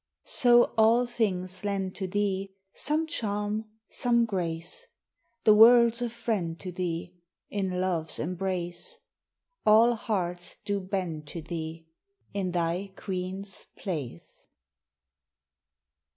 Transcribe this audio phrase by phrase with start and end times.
[0.25, 4.87] So all things lend to thee Some charm, some grace.
[5.43, 7.13] The world's a friend to thee,
[7.51, 8.97] In love's embrace.
[9.63, 11.85] All hearts do bend to thee,
[12.33, 14.47] In thy queen's place.